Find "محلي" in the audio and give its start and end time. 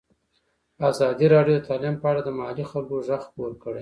2.37-2.65